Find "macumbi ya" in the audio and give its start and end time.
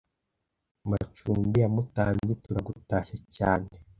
0.89-1.69